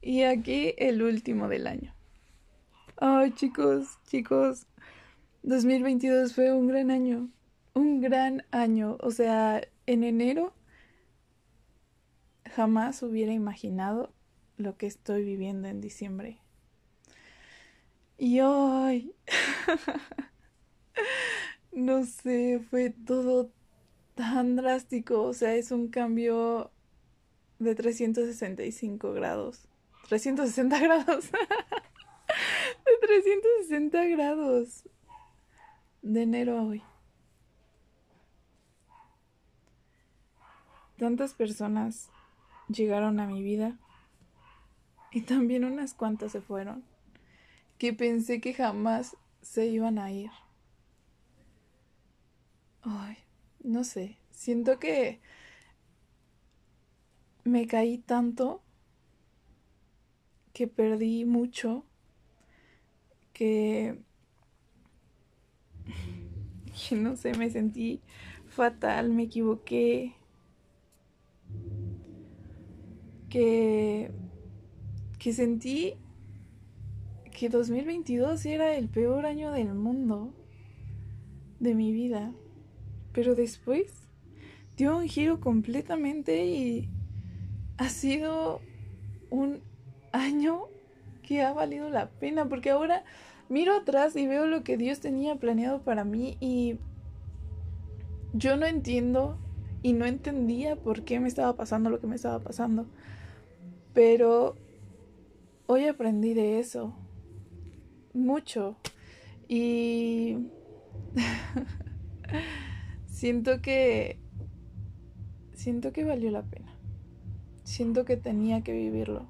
Y 0.00 0.22
aquí 0.22 0.74
el 0.78 1.02
último 1.02 1.48
del 1.48 1.66
año. 1.66 1.94
Ay, 2.96 3.32
chicos, 3.32 3.98
chicos, 4.06 4.66
2022 5.42 6.34
fue 6.34 6.52
un 6.52 6.66
gran 6.66 6.90
año. 6.90 7.28
Un 7.74 8.00
gran 8.00 8.44
año. 8.50 8.96
O 9.00 9.10
sea, 9.10 9.62
en 9.86 10.04
enero 10.04 10.54
jamás 12.54 13.02
hubiera 13.02 13.32
imaginado 13.32 14.12
lo 14.56 14.76
que 14.76 14.86
estoy 14.86 15.24
viviendo 15.24 15.68
en 15.68 15.80
diciembre. 15.80 16.38
Y 18.18 18.40
hoy, 18.40 19.14
no 21.72 22.04
sé, 22.06 22.60
fue 22.70 22.90
todo 22.90 23.50
tan 24.14 24.56
drástico. 24.56 25.22
O 25.22 25.34
sea, 25.34 25.54
es 25.54 25.70
un 25.70 25.88
cambio 25.88 26.70
de 27.58 27.74
365 27.74 29.12
grados. 29.12 29.68
360 30.08 30.78
grados. 30.78 31.30
de 32.84 33.06
360 33.06 34.04
grados. 34.06 34.88
De 36.02 36.22
enero 36.22 36.58
a 36.58 36.62
hoy. 36.62 36.82
Tantas 40.98 41.34
personas 41.34 42.10
llegaron 42.68 43.20
a 43.20 43.26
mi 43.26 43.42
vida 43.42 43.78
y 45.12 45.22
también 45.22 45.64
unas 45.64 45.94
cuantas 45.94 46.32
se 46.32 46.40
fueron 46.40 46.84
que 47.78 47.92
pensé 47.92 48.40
que 48.40 48.54
jamás 48.54 49.16
se 49.42 49.66
iban 49.66 49.98
a 49.98 50.10
ir. 50.10 50.30
Ay, 52.82 53.18
no 53.62 53.84
sé, 53.84 54.18
siento 54.30 54.78
que 54.78 55.20
me 57.44 57.66
caí 57.66 57.98
tanto 57.98 58.62
que 60.56 60.66
perdí 60.66 61.26
mucho 61.26 61.84
que, 63.34 63.98
que 66.88 66.96
no 66.96 67.14
sé, 67.14 67.34
me 67.34 67.50
sentí 67.50 68.00
fatal, 68.46 69.10
me 69.10 69.24
equivoqué, 69.24 70.14
que, 73.28 74.10
que 75.18 75.32
sentí 75.34 75.96
que 77.38 77.50
2022 77.50 78.46
era 78.46 78.76
el 78.76 78.88
peor 78.88 79.26
año 79.26 79.52
del 79.52 79.74
mundo, 79.74 80.32
de 81.60 81.74
mi 81.74 81.92
vida. 81.92 82.32
Pero 83.12 83.34
después 83.34 83.92
dio 84.78 84.96
un 84.96 85.06
giro 85.06 85.38
completamente 85.38 86.46
y 86.46 86.88
ha 87.76 87.90
sido 87.90 88.62
un 89.28 89.60
año 90.16 90.62
que 91.22 91.42
ha 91.42 91.52
valido 91.52 91.90
la 91.90 92.08
pena 92.08 92.48
porque 92.48 92.70
ahora 92.70 93.04
miro 93.48 93.74
atrás 93.74 94.16
y 94.16 94.26
veo 94.26 94.46
lo 94.46 94.62
que 94.64 94.76
Dios 94.76 95.00
tenía 95.00 95.36
planeado 95.36 95.80
para 95.82 96.04
mí 96.04 96.36
y 96.40 96.78
yo 98.32 98.56
no 98.56 98.66
entiendo 98.66 99.38
y 99.82 99.92
no 99.92 100.04
entendía 100.04 100.76
por 100.76 101.04
qué 101.04 101.20
me 101.20 101.28
estaba 101.28 101.54
pasando 101.54 101.90
lo 101.90 102.00
que 102.00 102.06
me 102.06 102.16
estaba 102.16 102.40
pasando. 102.40 102.86
Pero 103.94 104.56
hoy 105.66 105.86
aprendí 105.86 106.34
de 106.34 106.58
eso 106.58 106.92
mucho 108.12 108.76
y 109.48 110.38
siento 113.06 113.62
que 113.62 114.18
siento 115.54 115.92
que 115.92 116.04
valió 116.04 116.30
la 116.30 116.42
pena. 116.42 116.72
Siento 117.64 118.04
que 118.04 118.16
tenía 118.16 118.62
que 118.62 118.72
vivirlo. 118.72 119.26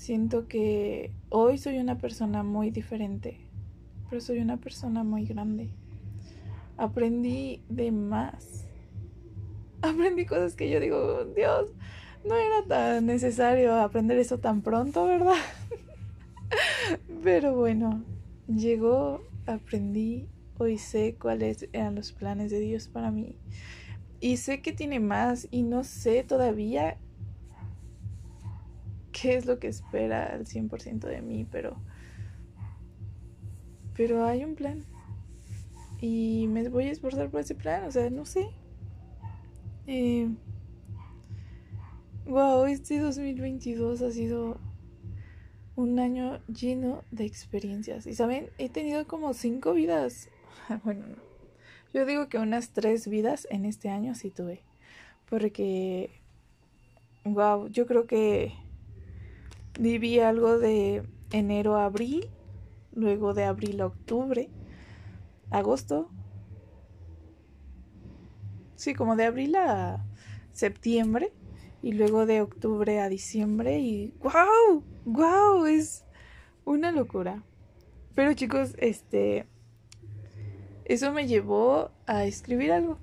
Siento 0.00 0.48
que 0.48 1.12
hoy 1.28 1.58
soy 1.58 1.76
una 1.76 1.98
persona 1.98 2.42
muy 2.42 2.70
diferente, 2.70 3.36
pero 4.08 4.22
soy 4.22 4.38
una 4.38 4.56
persona 4.56 5.04
muy 5.04 5.26
grande. 5.26 5.68
Aprendí 6.78 7.60
de 7.68 7.92
más. 7.92 8.64
Aprendí 9.82 10.24
cosas 10.24 10.56
que 10.56 10.70
yo 10.70 10.80
digo, 10.80 11.26
Dios, 11.36 11.72
no 12.26 12.34
era 12.34 12.64
tan 12.66 13.04
necesario 13.04 13.74
aprender 13.74 14.16
eso 14.16 14.38
tan 14.38 14.62
pronto, 14.62 15.04
¿verdad? 15.04 15.36
Pero 17.22 17.54
bueno, 17.54 18.02
llegó, 18.48 19.20
aprendí, 19.44 20.30
hoy 20.56 20.78
sé 20.78 21.16
cuáles 21.20 21.68
eran 21.74 21.94
los 21.94 22.12
planes 22.12 22.50
de 22.50 22.60
Dios 22.60 22.88
para 22.88 23.10
mí. 23.10 23.36
Y 24.18 24.38
sé 24.38 24.62
que 24.62 24.72
tiene 24.72 24.98
más 24.98 25.46
y 25.50 25.62
no 25.62 25.84
sé 25.84 26.24
todavía 26.24 26.96
qué 29.20 29.34
es 29.36 29.46
lo 29.46 29.58
que 29.58 29.68
espera 29.68 30.26
al 30.26 30.46
100% 30.46 31.00
de 31.00 31.22
mí, 31.22 31.46
pero 31.50 31.76
pero 34.00 34.24
hay 34.24 34.44
un 34.44 34.54
plan. 34.54 34.86
Y 36.00 36.46
me 36.48 36.66
voy 36.70 36.86
a 36.86 36.90
esforzar 36.90 37.28
por 37.28 37.40
ese 37.40 37.54
plan, 37.54 37.84
o 37.84 37.90
sea, 37.90 38.08
no 38.08 38.24
sé. 38.24 38.48
Eh, 39.86 40.26
wow, 42.24 42.64
este 42.64 42.98
2022 42.98 44.00
ha 44.00 44.10
sido 44.10 44.58
un 45.76 45.98
año 45.98 46.40
lleno 46.46 47.04
de 47.10 47.26
experiencias. 47.26 48.06
Y 48.06 48.14
saben, 48.14 48.48
he 48.56 48.70
tenido 48.70 49.06
como 49.06 49.34
cinco 49.34 49.74
vidas. 49.74 50.30
bueno, 50.84 51.06
no. 51.06 51.16
Yo 51.92 52.06
digo 52.06 52.30
que 52.30 52.38
unas 52.38 52.70
tres 52.70 53.06
vidas 53.06 53.46
en 53.50 53.66
este 53.66 53.90
año 53.90 54.14
sí 54.14 54.30
tuve. 54.30 54.62
Porque, 55.28 56.22
wow, 57.24 57.68
yo 57.68 57.84
creo 57.84 58.06
que 58.06 58.54
viví 59.78 60.20
algo 60.20 60.58
de 60.58 61.02
enero 61.32 61.76
a 61.76 61.84
abril, 61.84 62.28
luego 62.92 63.34
de 63.34 63.44
abril 63.44 63.80
a 63.80 63.86
octubre, 63.86 64.48
agosto. 65.50 66.10
Sí, 68.76 68.94
como 68.94 69.16
de 69.16 69.26
abril 69.26 69.56
a 69.56 70.06
septiembre 70.52 71.32
y 71.82 71.92
luego 71.92 72.26
de 72.26 72.40
octubre 72.40 73.00
a 73.00 73.08
diciembre 73.08 73.78
y 73.78 74.14
wow, 74.22 74.84
wow, 75.04 75.66
es 75.66 76.04
una 76.64 76.92
locura. 76.92 77.42
Pero 78.14 78.34
chicos, 78.34 78.74
este 78.78 79.46
eso 80.84 81.12
me 81.12 81.28
llevó 81.28 81.92
a 82.06 82.24
escribir 82.24 82.72
algo 82.72 82.98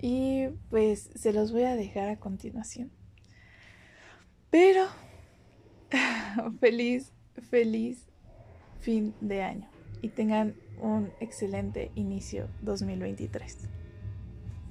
y 0.00 0.48
pues 0.70 1.10
se 1.14 1.32
los 1.32 1.52
voy 1.52 1.64
a 1.64 1.76
dejar 1.76 2.08
a 2.08 2.18
continuación. 2.18 2.90
Pero 4.50 4.86
feliz, 6.60 7.12
feliz 7.50 8.06
fin 8.80 9.14
de 9.20 9.42
año 9.42 9.68
y 10.02 10.08
tengan 10.08 10.54
un 10.80 11.10
excelente 11.20 11.90
inicio 11.94 12.48
2023. 12.62 13.68